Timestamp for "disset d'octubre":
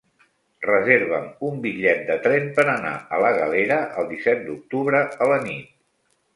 4.17-5.07